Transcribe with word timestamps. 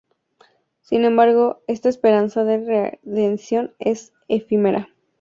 Sin 0.79 1.05
embargo, 1.05 1.61
esta 1.67 1.87
esperanza 1.87 2.43
de 2.43 2.57
redención 3.03 3.75
es 3.77 4.13
efímera. 4.29 4.89